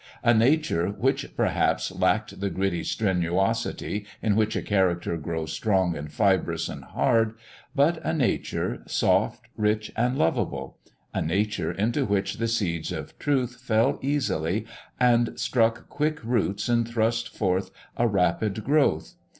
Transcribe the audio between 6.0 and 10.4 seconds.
fibrous and hard, but a nature soft, rich, and